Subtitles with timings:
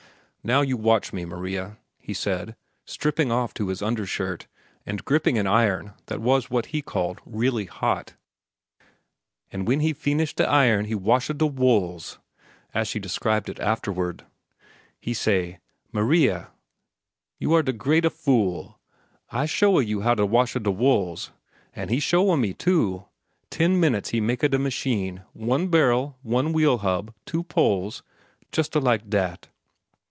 [0.43, 4.47] "Now you watch me, Maria," he said, stripping off to his undershirt
[4.87, 8.15] and gripping an iron that was what he called "really hot."
[9.51, 12.17] "An' when he feenish da iron' he washa da wools,"
[12.73, 14.25] as she described it afterward.
[14.99, 15.59] "He say,
[15.91, 16.49] 'Maria,
[17.37, 18.79] you are da greata fool.
[19.29, 21.29] I showa you how to washa da wools,'
[21.75, 23.05] an' he shows me, too.
[23.51, 28.01] Ten minutes he maka da machine—one barrel, one wheel hub, two poles,
[28.51, 29.47] justa like dat."